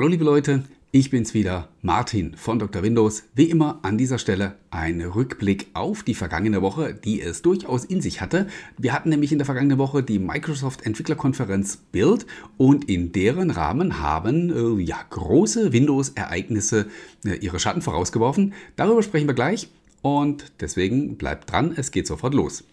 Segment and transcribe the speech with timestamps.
[0.00, 2.82] Hallo liebe Leute, ich bin's wieder, Martin von Dr.
[2.82, 3.24] Windows.
[3.34, 8.00] Wie immer an dieser Stelle ein Rückblick auf die vergangene Woche, die es durchaus in
[8.00, 8.46] sich hatte.
[8.78, 12.24] Wir hatten nämlich in der vergangenen Woche die Microsoft Entwicklerkonferenz Build
[12.56, 16.86] und in deren Rahmen haben äh, ja, große Windows-Ereignisse
[17.26, 18.54] äh, ihre Schatten vorausgeworfen.
[18.76, 19.68] Darüber sprechen wir gleich
[20.00, 22.64] und deswegen bleibt dran, es geht sofort los.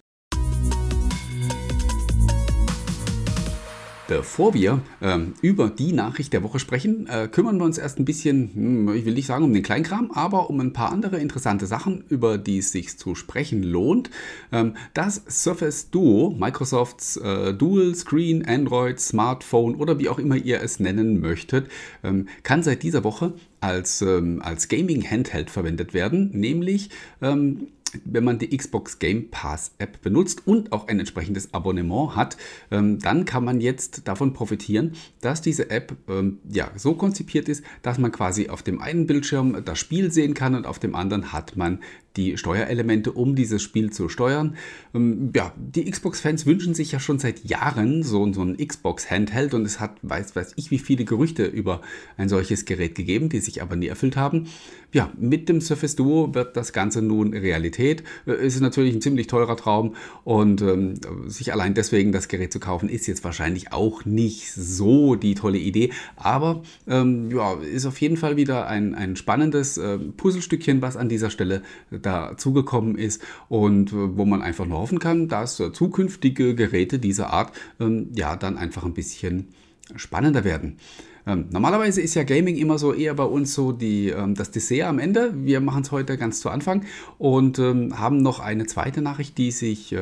[4.07, 8.05] Bevor wir ähm, über die Nachricht der Woche sprechen, äh, kümmern wir uns erst ein
[8.05, 11.67] bisschen, hm, ich will nicht sagen um den Kleinkram, aber um ein paar andere interessante
[11.67, 14.09] Sachen, über die es sich zu sprechen lohnt.
[14.53, 20.61] Ähm, das Surface Duo, Microsofts äh, Dual Screen Android Smartphone oder wie auch immer ihr
[20.61, 21.69] es nennen möchtet,
[22.01, 27.67] ähm, kann seit dieser Woche als, ähm, als Gaming Handheld verwendet werden, nämlich ähm,
[28.05, 32.37] wenn man die Xbox Game Pass App benutzt und auch ein entsprechendes Abonnement hat,
[32.71, 37.63] ähm, dann kann man jetzt davon profitieren, dass diese App ähm, ja, so konzipiert ist,
[37.81, 41.33] dass man quasi auf dem einen Bildschirm das Spiel sehen kann und auf dem anderen
[41.33, 41.79] hat man
[42.17, 44.55] die Steuerelemente, um dieses Spiel zu steuern.
[44.93, 49.65] Ähm, ja, die Xbox-Fans wünschen sich ja schon seit Jahren so, so ein Xbox-Handheld und
[49.65, 51.81] es hat, weiß, weiß ich, wie viele Gerüchte über
[52.17, 54.47] ein solches Gerät gegeben, die sich aber nie erfüllt haben.
[54.93, 58.03] Ja, mit dem Surface Duo wird das Ganze nun Realität.
[58.25, 60.95] Äh, es ist natürlich ein ziemlich teurer Traum und ähm,
[61.27, 65.57] sich allein deswegen das Gerät zu kaufen, ist jetzt wahrscheinlich auch nicht so die tolle
[65.57, 65.91] Idee.
[66.15, 71.09] Aber ähm, ja, ist auf jeden Fall wieder ein, ein spannendes äh, Puzzlestückchen, was an
[71.09, 71.61] dieser Stelle
[72.07, 77.31] dazugekommen ist und äh, wo man einfach nur hoffen kann, dass äh, zukünftige Geräte dieser
[77.31, 79.49] Art ähm, ja dann einfach ein bisschen
[79.95, 80.77] spannender werden.
[81.25, 84.87] Ähm, normalerweise ist ja Gaming immer so eher bei uns so die, ähm, das Dessert
[84.87, 85.33] am Ende.
[85.35, 86.85] Wir machen es heute ganz zu Anfang
[87.17, 89.93] und haben noch eine zweite Nachricht, die sich,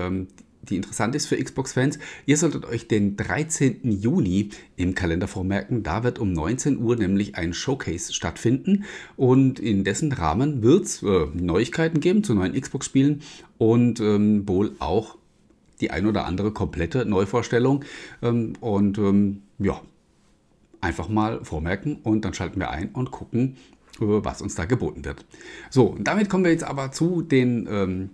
[0.69, 1.99] die interessant ist für Xbox-Fans.
[2.25, 3.91] Ihr solltet euch den 13.
[3.91, 5.83] Juni im Kalender vormerken.
[5.83, 8.85] Da wird um 19 Uhr nämlich ein Showcase stattfinden
[9.15, 13.21] und in dessen Rahmen wird es äh, Neuigkeiten geben zu neuen Xbox-Spielen
[13.57, 15.17] und ähm, wohl auch
[15.81, 17.83] die ein oder andere komplette Neuvorstellung.
[18.21, 19.81] Ähm, und ähm, ja,
[20.81, 23.57] einfach mal vormerken und dann schalten wir ein und gucken,
[23.99, 25.25] äh, was uns da geboten wird.
[25.69, 28.09] So, damit kommen wir jetzt aber zu den ähm,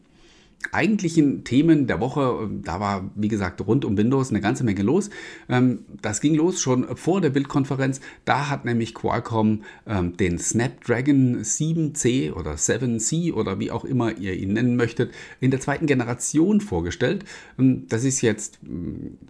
[0.72, 4.84] eigentlichen Themen der Woche, ähm, da war, wie gesagt, rund um Windows eine ganze Menge
[4.84, 5.10] los.
[5.50, 8.00] Ähm, das ging los schon vor der Bildkonferenz.
[8.26, 14.34] Da hat nämlich Qualcomm ähm, den Snapdragon 7C oder 7C oder wie auch immer ihr
[14.34, 17.26] ihn nennen möchtet, in der zweiten Generation vorgestellt.
[17.58, 18.60] Das ist jetzt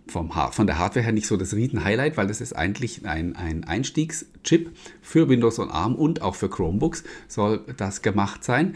[0.07, 3.63] vom, von der Hardware her nicht so das Riesen-Highlight, weil das ist eigentlich ein, ein
[3.63, 4.71] Einstiegschip
[5.01, 8.75] für Windows und ARM und auch für Chromebooks soll das gemacht sein.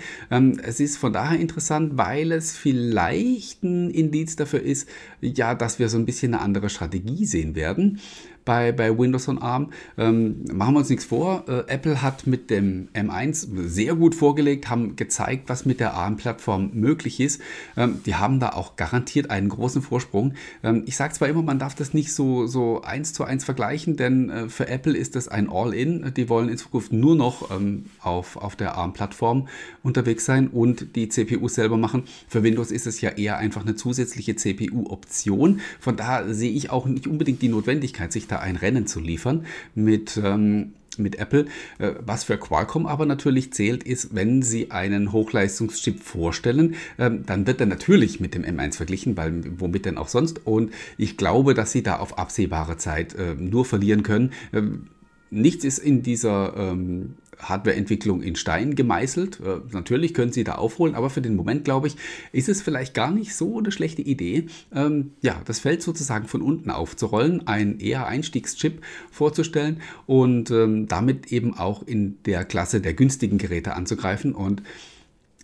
[0.63, 4.87] Es ist von daher interessant, weil es es vielleicht ein Indiz dafür ist,
[5.21, 7.99] ja, dass wir so ein bisschen eine andere Strategie sehen werden
[8.45, 9.71] bei, bei Windows und ARM.
[9.97, 11.43] Ähm, machen wir uns nichts vor.
[11.47, 16.71] Äh, Apple hat mit dem M1 sehr gut vorgelegt, haben gezeigt, was mit der ARM-Plattform
[16.73, 17.41] möglich ist.
[17.75, 20.35] Ähm, die haben da auch garantiert einen großen Vorsprung.
[20.63, 23.97] Ähm, ich sage zwar immer, man darf das nicht so, so eins zu eins vergleichen,
[23.97, 26.13] denn äh, für Apple ist das ein All-In.
[26.15, 29.47] Die wollen in Zukunft nur noch ähm, auf, auf der ARM-Plattform
[29.81, 32.03] unterwegs sein und die CPU selber machen.
[32.27, 35.61] Für Windows ist es ja eher einfach eine zusätzliche CPU-Option.
[35.79, 38.99] Von daher sehe ich auch nicht unbedingt die Notwendigkeit, sich da weiter ein Rennen zu
[38.99, 41.45] liefern mit, ähm, mit Apple.
[41.77, 47.47] Äh, was für Qualcomm aber natürlich zählt, ist, wenn sie einen Hochleistungschip vorstellen, ähm, dann
[47.47, 50.45] wird er natürlich mit dem M1 verglichen, weil womit denn auch sonst.
[50.45, 54.31] Und ich glaube, dass sie da auf absehbare Zeit äh, nur verlieren können.
[54.53, 54.87] Ähm,
[55.31, 59.39] nichts ist in dieser ähm, Hardwareentwicklung in Stein gemeißelt.
[59.39, 61.95] Äh, natürlich können Sie da aufholen, aber für den Moment, glaube ich,
[62.31, 66.41] ist es vielleicht gar nicht so eine schlechte Idee, ähm, ja, das Feld sozusagen von
[66.41, 68.81] unten aufzurollen, einen eher Einstiegschip
[69.11, 74.33] vorzustellen und ähm, damit eben auch in der Klasse der günstigen Geräte anzugreifen.
[74.33, 74.63] Und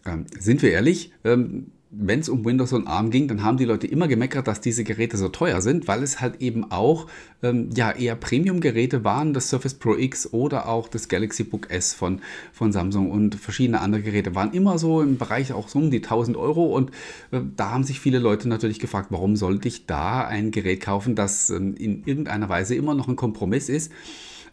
[0.05, 3.65] ähm, sind wir ehrlich, ähm, wenn es um Windows und ARM ging, dann haben die
[3.65, 7.07] Leute immer gemeckert, dass diese Geräte so teuer sind, weil es halt eben auch
[7.43, 11.93] ähm, ja, eher Premium-Geräte waren, das Surface Pro X oder auch das Galaxy Book S
[11.93, 12.21] von,
[12.53, 15.97] von Samsung und verschiedene andere Geräte waren immer so im Bereich auch so um die
[15.97, 16.91] 1000 Euro und
[17.31, 21.15] äh, da haben sich viele Leute natürlich gefragt, warum sollte ich da ein Gerät kaufen,
[21.15, 23.91] das ähm, in irgendeiner Weise immer noch ein Kompromiss ist,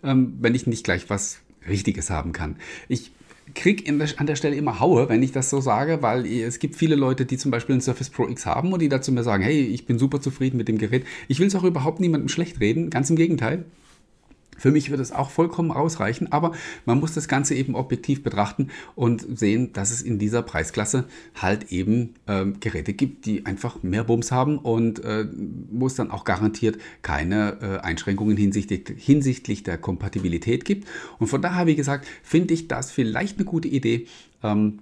[0.02, 2.56] ähm, wenn ich nicht gleich was Richtiges haben kann.
[2.88, 3.12] Ich
[3.54, 6.76] krieg der, an der Stelle immer Haue, wenn ich das so sage, weil es gibt
[6.76, 9.42] viele Leute, die zum Beispiel ein Surface Pro X haben und die dazu mir sagen,
[9.42, 11.04] hey, ich bin super zufrieden mit dem Gerät.
[11.28, 13.64] Ich will es auch überhaupt niemandem schlecht reden, ganz im Gegenteil.
[14.58, 16.52] Für mich wird es auch vollkommen ausreichen, aber
[16.84, 21.72] man muss das Ganze eben objektiv betrachten und sehen, dass es in dieser Preisklasse halt
[21.72, 25.26] eben äh, Geräte gibt, die einfach mehr Bums haben und äh,
[25.70, 30.88] wo es dann auch garantiert keine äh, Einschränkungen hinsichtlich, hinsichtlich der Kompatibilität gibt.
[31.18, 34.06] Und von daher, wie gesagt, finde ich das vielleicht eine gute Idee.
[34.42, 34.80] Ähm,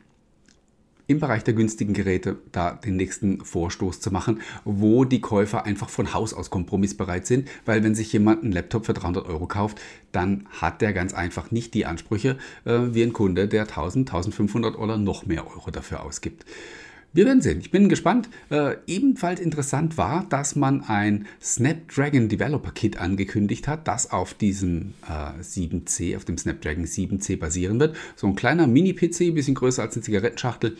[1.06, 5.88] im Bereich der günstigen Geräte da den nächsten Vorstoß zu machen, wo die Käufer einfach
[5.88, 9.80] von Haus aus kompromissbereit sind, weil wenn sich jemand einen Laptop für 300 Euro kauft,
[10.12, 14.76] dann hat der ganz einfach nicht die Ansprüche äh, wie ein Kunde, der 1000, 1500
[14.76, 16.44] oder noch mehr Euro dafür ausgibt.
[17.16, 17.60] Wir werden sehen.
[17.60, 18.28] Ich bin gespannt.
[18.50, 24.92] Äh, ebenfalls interessant war, dass man ein Snapdragon Developer Kit angekündigt hat, das auf diesem
[25.08, 27.96] äh, 7C, auf dem Snapdragon 7C basieren wird.
[28.16, 30.76] So ein kleiner Mini-PC, bisschen größer als eine Zigarettenschachtel.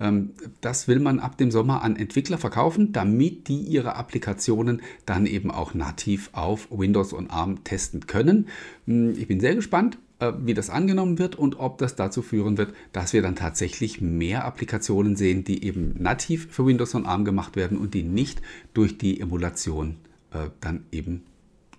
[0.00, 5.24] Ähm, das will man ab dem Sommer an Entwickler verkaufen, damit die ihre Applikationen dann
[5.24, 8.48] eben auch nativ auf Windows und ARM testen können.
[8.86, 9.96] Hm, ich bin sehr gespannt.
[10.20, 14.02] Äh, wie das angenommen wird und ob das dazu führen wird, dass wir dann tatsächlich
[14.02, 18.42] mehr Applikationen sehen, die eben nativ für Windows und ARM gemacht werden und die nicht
[18.74, 19.96] durch die Emulation
[20.32, 21.22] äh, dann eben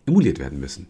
[0.07, 0.87] emuliert werden müssen.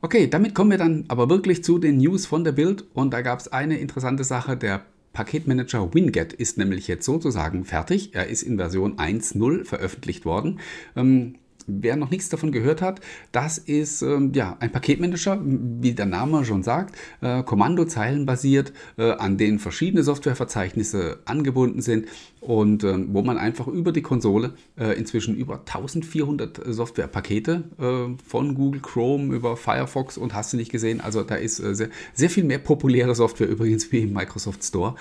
[0.00, 3.20] Okay, damit kommen wir dann aber wirklich zu den News von der Bild und da
[3.20, 4.56] gab es eine interessante Sache.
[4.56, 8.14] Der Paketmanager Winget ist nämlich jetzt sozusagen fertig.
[8.14, 10.60] Er ist in Version 1.0 veröffentlicht worden.
[10.96, 11.34] Ähm,
[11.68, 13.00] Wer noch nichts davon gehört hat,
[13.30, 19.36] das ist ähm, ja, ein Paketmanager, wie der Name schon sagt, äh, Kommandozeilenbasiert, äh, an
[19.36, 22.06] denen verschiedene Softwareverzeichnisse angebunden sind
[22.40, 28.54] und äh, wo man einfach über die Konsole äh, inzwischen über 1400 Softwarepakete äh, von
[28.54, 32.30] Google Chrome über Firefox und hast du nicht gesehen, also da ist äh, sehr, sehr
[32.30, 34.94] viel mehr populäre Software übrigens wie im Microsoft Store.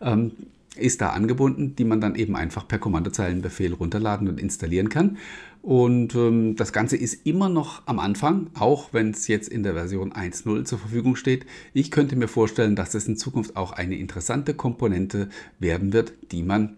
[0.00, 0.32] Ähm,
[0.76, 5.18] ist da angebunden, die man dann eben einfach per Kommandozeilenbefehl runterladen und installieren kann.
[5.62, 9.72] Und ähm, das Ganze ist immer noch am Anfang, auch wenn es jetzt in der
[9.72, 11.46] Version 1.0 zur Verfügung steht.
[11.72, 16.42] Ich könnte mir vorstellen, dass es in Zukunft auch eine interessante Komponente werden wird, die
[16.42, 16.76] man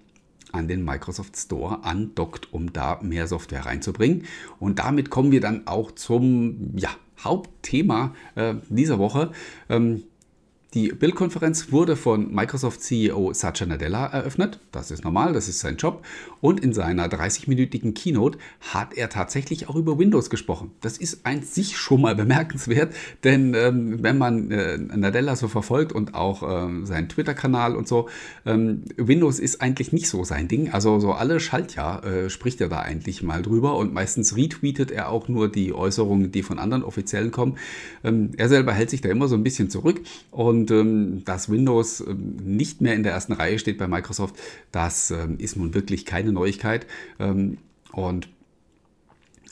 [0.52, 4.24] an den Microsoft Store andockt, um da mehr Software reinzubringen.
[4.60, 9.32] Und damit kommen wir dann auch zum ja, Hauptthema äh, dieser Woche.
[9.68, 10.04] Ähm,
[10.76, 14.60] die Bildkonferenz wurde von Microsoft CEO Satya Nadella eröffnet.
[14.72, 16.04] Das ist normal, das ist sein Job.
[16.42, 20.72] Und in seiner 30-minütigen Keynote hat er tatsächlich auch über Windows gesprochen.
[20.82, 22.94] Das ist ein sich schon mal bemerkenswert,
[23.24, 28.10] denn ähm, wenn man äh, Nadella so verfolgt und auch ähm, seinen Twitter-Kanal und so,
[28.44, 30.72] ähm, Windows ist eigentlich nicht so sein Ding.
[30.72, 35.08] Also so alle Schaltjahr äh, spricht er da eigentlich mal drüber und meistens retweetet er
[35.08, 37.56] auch nur die Äußerungen, die von anderen Offiziellen kommen.
[38.04, 41.50] Ähm, er selber hält sich da immer so ein bisschen zurück und und ähm, dass
[41.50, 44.36] Windows ähm, nicht mehr in der ersten Reihe steht bei Microsoft,
[44.72, 46.86] das ähm, ist nun wirklich keine Neuigkeit.
[47.18, 47.58] Ähm,
[47.92, 48.28] und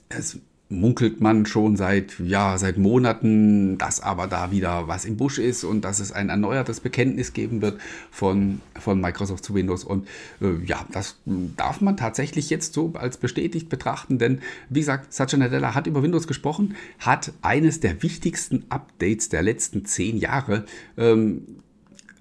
[0.08, 0.38] es
[0.68, 5.62] munkelt man schon seit, ja, seit Monaten, dass aber da wieder was im Busch ist
[5.62, 7.80] und dass es ein erneuertes Bekenntnis geben wird
[8.10, 9.84] von, von Microsoft zu Windows.
[9.84, 10.08] Und
[10.40, 14.40] äh, ja, das darf man tatsächlich jetzt so als bestätigt betrachten, denn
[14.70, 19.84] wie gesagt, Satya Nadella hat über Windows gesprochen, hat eines der wichtigsten Updates der letzten
[19.84, 20.64] zehn Jahre
[20.96, 21.62] ähm,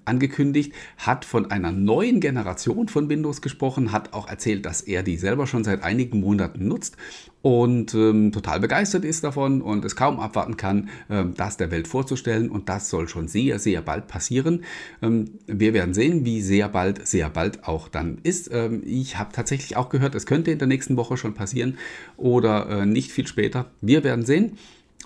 [0.04, 5.16] angekündigt, hat von einer neuen Generation von Windows gesprochen, hat auch erzählt, dass er die
[5.16, 6.96] selber schon seit einigen Monaten nutzt
[7.44, 11.86] und ähm, total begeistert ist davon und es kaum abwarten kann, ähm, das der Welt
[11.86, 12.48] vorzustellen.
[12.48, 14.64] Und das soll schon sehr, sehr bald passieren.
[15.02, 18.50] Ähm, wir werden sehen, wie sehr bald, sehr bald auch dann ist.
[18.50, 21.76] Ähm, ich habe tatsächlich auch gehört, es könnte in der nächsten Woche schon passieren
[22.16, 23.66] oder äh, nicht viel später.
[23.82, 24.56] Wir werden sehen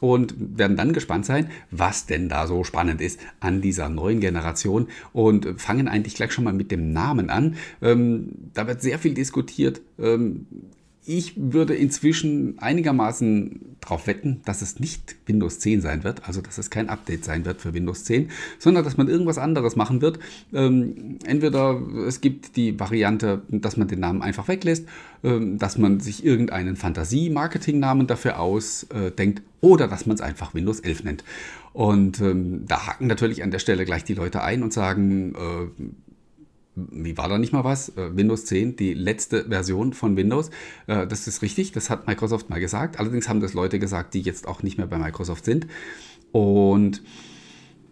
[0.01, 4.89] und werden dann gespannt sein, was denn da so spannend ist an dieser neuen Generation
[5.13, 7.57] und fangen eigentlich gleich schon mal mit dem Namen an.
[7.83, 9.81] Ähm, da wird sehr viel diskutiert.
[9.99, 10.47] Ähm,
[11.09, 16.59] ich würde inzwischen einigermaßen darauf wetten, dass es nicht Windows 10 sein wird, also dass
[16.59, 20.19] es kein Update sein wird für Windows 10, sondern dass man irgendwas anderes machen wird.
[20.53, 24.87] Ähm, entweder es gibt die Variante, dass man den Namen einfach weglässt,
[25.25, 31.05] ähm, dass man sich irgendeinen Fantasie-Marketing-Namen dafür ausdenkt oder dass man es einfach Windows 11
[31.05, 31.25] nennt.
[31.73, 35.83] Und ähm, da haken natürlich an der Stelle gleich die Leute ein und sagen, äh,
[36.91, 37.91] wie war da nicht mal was?
[37.91, 40.51] Äh, Windows 10, die letzte Version von Windows.
[40.87, 42.99] Äh, das ist richtig, das hat Microsoft mal gesagt.
[42.99, 45.67] Allerdings haben das Leute gesagt, die jetzt auch nicht mehr bei Microsoft sind.
[46.33, 47.03] Und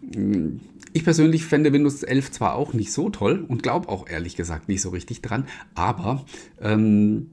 [0.01, 0.59] mm,
[0.93, 4.67] ich persönlich fände Windows 11 zwar auch nicht so toll und glaube auch ehrlich gesagt
[4.67, 6.25] nicht so richtig dran, aber
[6.61, 7.31] ähm,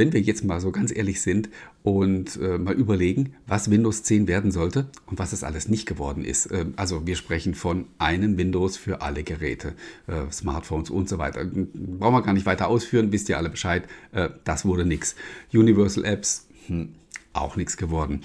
[0.00, 1.50] wenn wir jetzt mal so ganz ehrlich sind
[1.82, 6.24] und äh, mal überlegen, was Windows 10 werden sollte und was es alles nicht geworden
[6.24, 6.46] ist.
[6.46, 9.74] Äh, also wir sprechen von einem Windows für alle Geräte,
[10.06, 11.44] äh, Smartphones und so weiter.
[11.44, 13.84] Brauchen wir gar nicht weiter ausführen, wisst ihr alle Bescheid.
[14.12, 15.16] Äh, das wurde nichts.
[15.52, 16.94] Universal Apps, hm,
[17.34, 18.22] auch nichts geworden.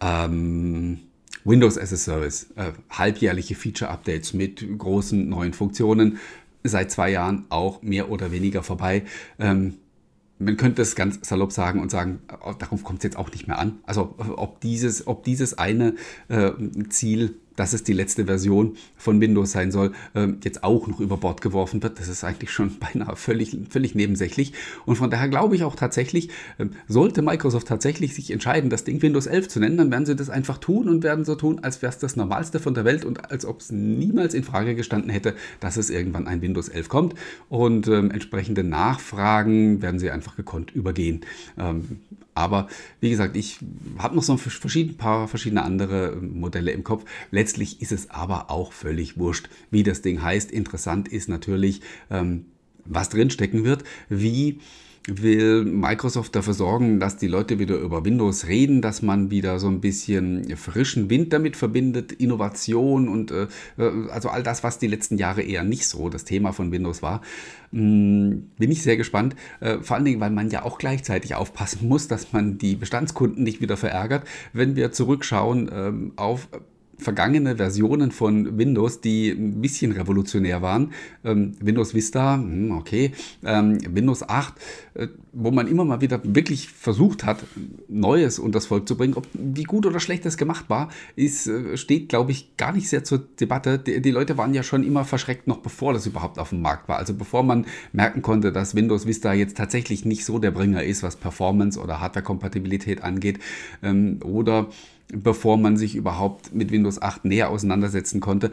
[0.00, 0.98] Ähm,
[1.44, 6.18] Windows as a Service, äh, halbjährliche Feature-Updates mit großen neuen Funktionen,
[6.64, 9.04] seit zwei Jahren auch mehr oder weniger vorbei.
[9.38, 9.74] Ähm,
[10.44, 13.48] man könnte es ganz salopp sagen und sagen, äh, darauf kommt es jetzt auch nicht
[13.48, 13.78] mehr an.
[13.84, 15.94] Also ob dieses, ob dieses eine
[16.28, 16.52] äh,
[16.88, 21.16] Ziel dass es die letzte Version von Windows sein soll, ähm, jetzt auch noch über
[21.16, 21.98] Bord geworfen wird.
[21.98, 24.52] Das ist eigentlich schon beinahe völlig, völlig nebensächlich.
[24.86, 29.02] Und von daher glaube ich auch tatsächlich, ähm, sollte Microsoft tatsächlich sich entscheiden, das Ding
[29.02, 31.82] Windows 11 zu nennen, dann werden sie das einfach tun und werden so tun, als
[31.82, 35.10] wäre es das Normalste von der Welt und als ob es niemals in Frage gestanden
[35.10, 37.14] hätte, dass es irgendwann ein Windows 11 kommt.
[37.48, 41.20] Und ähm, entsprechende Nachfragen werden sie einfach gekonnt übergehen.
[41.58, 42.00] Ähm,
[42.34, 42.68] aber
[43.00, 43.58] wie gesagt, ich
[43.98, 47.04] habe noch so ein paar verschiedene andere Modelle im Kopf.
[47.30, 50.50] Letztlich ist es aber auch völlig wurscht, wie das Ding heißt.
[50.50, 52.46] Interessant ist natürlich, ähm,
[52.84, 54.60] was drinstecken wird, wie
[55.06, 59.68] will Microsoft dafür sorgen, dass die Leute wieder über Windows reden, dass man wieder so
[59.68, 63.46] ein bisschen frischen Wind damit verbindet, Innovation und äh,
[63.78, 67.02] äh also all das, was die letzten Jahre eher nicht so das Thema von Windows
[67.02, 67.22] war.
[67.72, 71.88] Hm, bin ich sehr gespannt, äh, vor allen Dingen, weil man ja auch gleichzeitig aufpassen
[71.88, 76.48] muss, dass man die Bestandskunden nicht wieder verärgert, wenn wir zurückschauen ähm, auf
[77.02, 80.92] vergangene Versionen von Windows, die ein bisschen revolutionär waren.
[81.24, 83.12] Ähm, Windows Vista, hm, okay,
[83.44, 84.54] ähm, Windows 8,
[84.94, 87.44] äh, wo man immer mal wieder wirklich versucht hat,
[87.88, 89.14] Neues unter das Volk zu bringen.
[89.14, 92.88] Ob, wie gut oder schlecht das gemacht war, ist, äh, steht, glaube ich, gar nicht
[92.88, 93.78] sehr zur Debatte.
[93.78, 96.88] Die, die, Leute waren ja schon immer verschreckt, noch bevor das überhaupt auf dem Markt
[96.88, 96.98] war.
[96.98, 101.02] Also bevor man merken konnte, dass Windows Vista jetzt tatsächlich nicht so der Bringer ist,
[101.02, 103.38] was Performance oder Hardware-Kompatibilität angeht.
[103.82, 104.68] Ähm, oder
[105.12, 108.50] bevor man sich überhaupt mit Windows 8 näher auseinandersetzen konnte,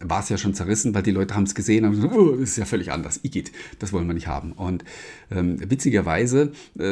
[0.00, 2.50] war es ja schon zerrissen, weil die Leute haben es gesehen und gesagt, oh, das
[2.50, 4.52] ist ja völlig anders, Igitt, das wollen wir nicht haben.
[4.52, 4.84] Und
[5.30, 6.82] ähm, witzigerweise äh,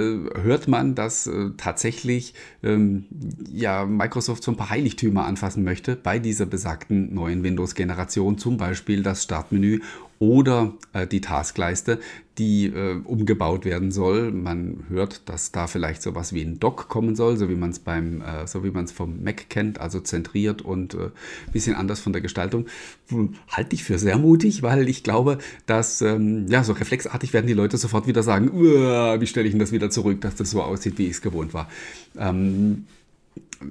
[0.42, 3.06] hört man, dass äh, tatsächlich ähm,
[3.50, 9.02] ja, Microsoft so ein paar Heiligtümer anfassen möchte bei dieser besagten neuen Windows-Generation, zum Beispiel
[9.02, 9.80] das Startmenü
[10.22, 11.98] oder äh, die Taskleiste,
[12.38, 14.30] die äh, umgebaut werden soll.
[14.30, 17.80] Man hört, dass da vielleicht sowas wie ein Dock kommen soll, so wie man es
[17.80, 21.10] beim, äh, so wie man es vom Mac kennt, also zentriert und ein äh,
[21.52, 22.66] bisschen anders von der Gestaltung.
[23.48, 27.52] Halte ich für sehr mutig, weil ich glaube, dass ähm, ja so reflexartig werden die
[27.52, 30.98] Leute sofort wieder sagen, wie stelle ich denn das wieder zurück, dass das so aussieht,
[30.98, 31.68] wie ich es gewohnt war.
[32.16, 32.86] Ähm,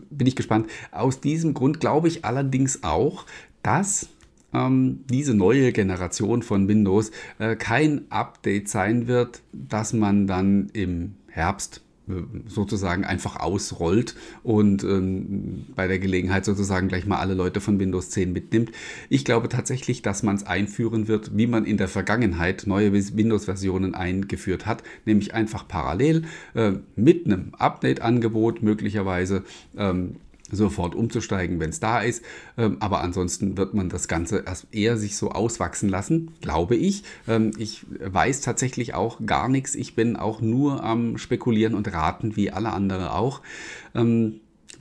[0.10, 0.70] bin ich gespannt.
[0.92, 3.26] Aus diesem Grund glaube ich allerdings auch,
[3.64, 4.10] dass
[4.54, 11.16] ähm, diese neue Generation von Windows äh, kein Update sein wird, das man dann im
[11.28, 17.62] Herbst äh, sozusagen einfach ausrollt und ähm, bei der Gelegenheit sozusagen gleich mal alle Leute
[17.62, 18.72] von Windows 10 mitnimmt.
[19.10, 23.96] Ich glaube tatsächlich, dass man es einführen wird, wie man in der Vergangenheit neue Windows-Versionen
[23.96, 29.44] eingeführt hat, nämlich einfach parallel äh, mit einem Update-Angebot möglicherweise.
[29.78, 30.16] Ähm,
[30.52, 32.24] sofort umzusteigen, wenn es da ist.
[32.58, 37.04] Ähm, aber ansonsten wird man das Ganze erst eher sich so auswachsen lassen, glaube ich.
[37.28, 39.76] Ähm, ich weiß tatsächlich auch gar nichts.
[39.76, 43.42] Ich bin auch nur am Spekulieren und Raten, wie alle anderen auch.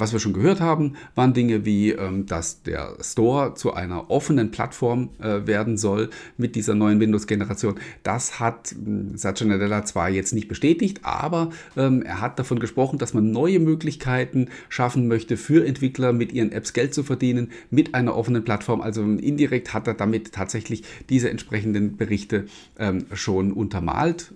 [0.01, 4.51] Was wir schon gehört haben, waren Dinge wie, ähm, dass der Store zu einer offenen
[4.51, 7.75] Plattform äh, werden soll mit dieser neuen Windows-Generation.
[8.03, 12.99] Das hat äh, Satya Nadella zwar jetzt nicht bestätigt, aber ähm, er hat davon gesprochen,
[12.99, 17.95] dass man neue Möglichkeiten schaffen möchte für Entwickler mit ihren Apps Geld zu verdienen mit
[17.95, 18.81] einer offenen Plattform.
[18.81, 22.47] Also indirekt hat er damit tatsächlich diese entsprechenden Berichte
[22.79, 24.33] ähm, schon untermalt.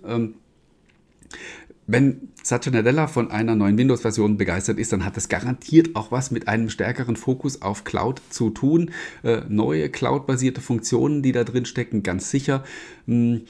[1.87, 6.47] Wenn Satya von einer neuen Windows-Version begeistert ist, dann hat das garantiert auch was mit
[6.47, 8.91] einem stärkeren Fokus auf Cloud zu tun.
[9.23, 12.63] Äh, neue Cloud-basierte Funktionen, die da drin stecken, ganz sicher.
[13.05, 13.41] Hm,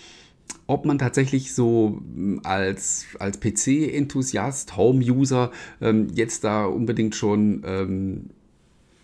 [0.67, 8.29] ob man tatsächlich so hm, als, als PC-Enthusiast, Home-User ähm, jetzt da unbedingt schon ähm,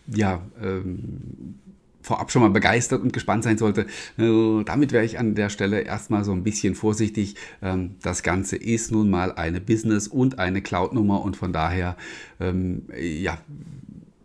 [0.07, 1.55] ja, ähm,
[2.01, 3.85] vorab schon mal begeistert und gespannt sein sollte.
[4.17, 7.35] Äh, damit wäre ich an der Stelle erstmal so ein bisschen vorsichtig.
[7.61, 11.97] Ähm, das Ganze ist nun mal eine Business- und eine Cloud-Nummer und von daher,
[12.39, 13.37] ähm, ja,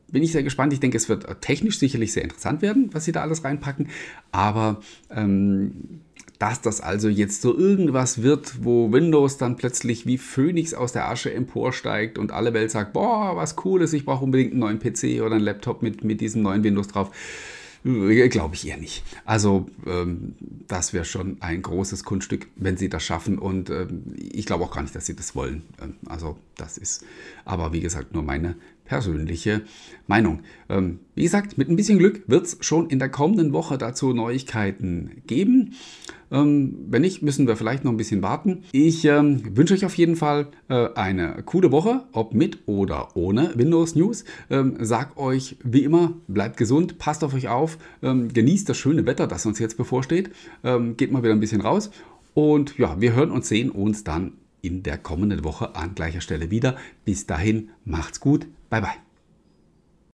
[0.08, 0.72] bin ich sehr gespannt.
[0.72, 3.88] Ich denke, es wird technisch sicherlich sehr interessant werden, was sie da alles reinpacken.
[4.32, 4.80] Aber
[5.10, 6.00] ähm,
[6.38, 11.08] dass das also jetzt so irgendwas wird, wo Windows dann plötzlich wie Phönix aus der
[11.08, 15.22] Asche emporsteigt und alle Welt sagt, boah, was cooles, ich brauche unbedingt einen neuen PC
[15.22, 17.10] oder einen Laptop mit, mit diesem neuen Windows drauf
[18.28, 19.04] glaube ich eher nicht.
[19.24, 20.34] Also ähm,
[20.66, 23.38] das wäre schon ein großes Kunststück, wenn sie das schaffen.
[23.38, 25.62] Und ähm, ich glaube auch gar nicht, dass sie das wollen.
[25.80, 27.04] Ähm, also das ist
[27.44, 29.62] aber, wie gesagt, nur meine persönliche
[30.06, 30.40] Meinung.
[30.68, 34.12] Ähm, wie gesagt, mit ein bisschen Glück wird es schon in der kommenden Woche dazu
[34.12, 35.74] Neuigkeiten geben.
[36.30, 38.64] Ähm, wenn nicht, müssen wir vielleicht noch ein bisschen warten.
[38.72, 43.52] Ich ähm, wünsche euch auf jeden Fall äh, eine coole Woche, ob mit oder ohne
[43.56, 44.24] Windows News.
[44.50, 49.26] Ähm, sag euch wie immer, bleibt gesund, passt auf euch auf, genießt das schöne Wetter,
[49.26, 50.30] das uns jetzt bevorsteht.
[50.96, 51.90] Geht mal wieder ein bisschen raus.
[52.34, 56.50] Und ja, wir hören und sehen uns dann in der kommenden Woche an gleicher Stelle
[56.50, 56.76] wieder.
[57.04, 58.46] Bis dahin, macht's gut.
[58.68, 59.05] Bye bye.